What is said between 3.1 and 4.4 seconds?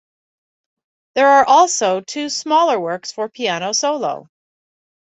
for piano solo.